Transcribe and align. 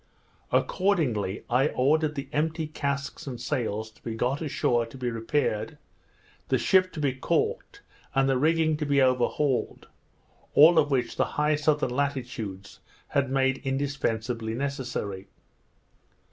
Accordingly 0.51 1.43
I 1.47 1.67
ordered 1.67 2.15
the 2.15 2.27
empty 2.31 2.65
casks 2.65 3.27
and 3.27 3.39
sails 3.39 3.91
to 3.91 4.01
be 4.01 4.15
got 4.15 4.41
ashore 4.41 4.87
to 4.87 4.97
be 4.97 5.11
repaired; 5.11 5.77
the 6.47 6.57
ship 6.57 6.91
to 6.93 6.99
be 6.99 7.13
caulked, 7.13 7.83
and 8.15 8.27
the 8.27 8.35
rigging 8.39 8.77
to 8.77 8.85
be 8.87 8.99
overhauled; 8.99 9.89
all 10.55 10.79
of 10.79 10.89
which 10.89 11.17
the 11.17 11.25
high 11.37 11.55
southern 11.55 11.91
latitudes 11.91 12.79
had 13.09 13.29
made 13.29 13.59
indispensably 13.63 14.55
necessary. 14.55 15.27